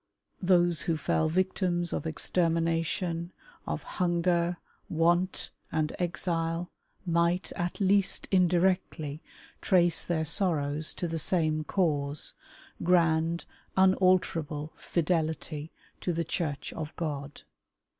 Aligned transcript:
Those 0.41 0.81
who 0.81 0.97
fell 0.97 1.29
victims 1.29 1.93
of 1.93 2.07
extermination, 2.07 3.31
of 3.67 3.83
hunger, 3.83 4.57
want, 4.89 5.51
and 5.71 5.95
exile, 5.99 6.71
might, 7.05 7.51
at 7.51 7.79
least 7.79 8.27
indirectly, 8.31 9.21
trace 9.61 10.03
their 10.03 10.25
sorrows 10.25 10.95
to 10.95 11.07
the 11.07 11.19
same 11.19 11.63
cause— 11.63 12.33
grand, 12.83 13.45
unalterable 13.77 14.73
fidelity 14.75 15.71
to 15.99 16.11
the 16.13 16.25
Church 16.25 16.73
of 16.73 16.95
God. 16.95 17.43